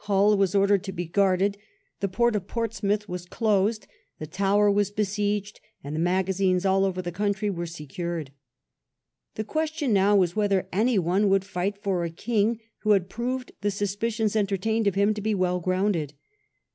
[0.00, 1.56] Hull was ordered to be guarded,
[2.00, 3.86] the port of Portsmouth was closed,
[4.18, 8.30] the Tower was besieged, and the magazines all over the country were secured.
[9.36, 13.52] The question now was whether any one would fight for a king who had proved
[13.62, 16.12] the suspicions entertained of Appeals to him to be well grounded.